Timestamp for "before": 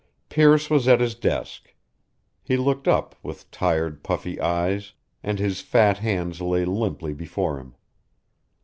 7.13-7.59